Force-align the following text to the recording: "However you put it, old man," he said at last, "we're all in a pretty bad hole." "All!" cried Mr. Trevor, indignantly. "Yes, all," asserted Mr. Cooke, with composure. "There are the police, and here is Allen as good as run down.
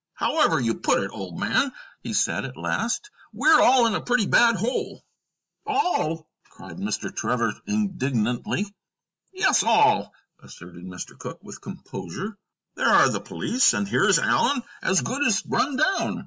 "However 0.15 0.59
you 0.59 0.79
put 0.79 1.03
it, 1.03 1.11
old 1.11 1.39
man," 1.39 1.71
he 2.01 2.11
said 2.13 2.43
at 2.43 2.57
last, 2.57 3.11
"we're 3.31 3.61
all 3.61 3.85
in 3.85 3.93
a 3.93 4.01
pretty 4.01 4.25
bad 4.25 4.55
hole." 4.55 5.05
"All!" 5.63 6.27
cried 6.49 6.77
Mr. 6.77 7.15
Trevor, 7.15 7.53
indignantly. 7.67 8.65
"Yes, 9.31 9.61
all," 9.61 10.11
asserted 10.41 10.83
Mr. 10.85 11.15
Cooke, 11.15 11.43
with 11.43 11.61
composure. 11.61 12.35
"There 12.73 12.87
are 12.89 13.09
the 13.11 13.21
police, 13.21 13.73
and 13.75 13.87
here 13.87 14.05
is 14.07 14.17
Allen 14.17 14.63
as 14.81 15.01
good 15.01 15.23
as 15.23 15.45
run 15.45 15.75
down. 15.75 16.19